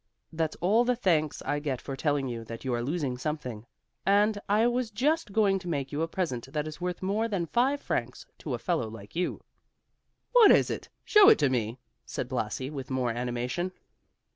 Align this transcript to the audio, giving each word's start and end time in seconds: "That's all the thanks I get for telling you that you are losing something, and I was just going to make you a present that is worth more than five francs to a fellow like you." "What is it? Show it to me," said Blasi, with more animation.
"That's 0.33 0.55
all 0.61 0.83
the 0.83 0.95
thanks 0.95 1.43
I 1.43 1.59
get 1.59 1.79
for 1.79 1.95
telling 1.95 2.27
you 2.27 2.43
that 2.45 2.65
you 2.65 2.73
are 2.73 2.81
losing 2.81 3.19
something, 3.19 3.67
and 4.03 4.39
I 4.49 4.65
was 4.65 4.89
just 4.89 5.31
going 5.31 5.59
to 5.59 5.67
make 5.67 5.91
you 5.91 6.01
a 6.01 6.07
present 6.07 6.51
that 6.53 6.67
is 6.67 6.81
worth 6.81 7.03
more 7.03 7.27
than 7.27 7.45
five 7.45 7.79
francs 7.81 8.25
to 8.39 8.55
a 8.55 8.57
fellow 8.57 8.89
like 8.89 9.15
you." 9.15 9.43
"What 10.31 10.49
is 10.49 10.71
it? 10.71 10.89
Show 11.05 11.29
it 11.29 11.37
to 11.37 11.49
me," 11.51 11.77
said 12.03 12.27
Blasi, 12.27 12.71
with 12.71 12.89
more 12.89 13.11
animation. 13.11 13.73